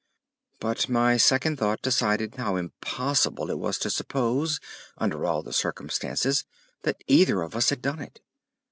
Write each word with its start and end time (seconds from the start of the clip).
But 0.59 0.89
my 0.89 1.15
second 1.17 1.57
thought 1.57 1.83
decided 1.83 2.33
how 2.33 2.55
impossible 2.55 3.51
it 3.51 3.59
was 3.59 3.77
to 3.77 3.91
suppose, 3.91 4.59
under 4.97 5.27
all 5.27 5.43
the 5.43 5.53
circumstances, 5.53 6.43
that 6.81 7.03
either 7.05 7.43
of 7.43 7.55
us 7.55 7.69
had 7.69 7.83
done 7.83 7.99
it. 7.99 8.19